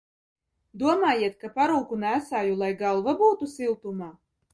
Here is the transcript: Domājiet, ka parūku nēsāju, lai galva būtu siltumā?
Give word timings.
Domājiet, 0.83 1.35
ka 1.43 1.51
parūku 1.57 1.99
nēsāju, 2.03 2.55
lai 2.63 2.71
galva 2.79 3.15
būtu 3.21 3.51
siltumā? 3.53 4.09